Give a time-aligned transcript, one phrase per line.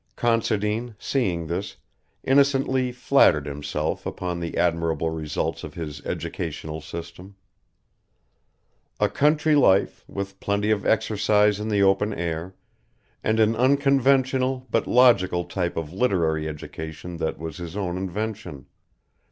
[0.15, 1.77] Considine, seeing this,
[2.23, 7.35] innocently flattered himself upon the admirable results of his educational system.
[8.99, 12.55] A country life, with plenty of exercise in the open air,
[13.23, 18.65] and an unconventional but logical type of literary education that was his own invention.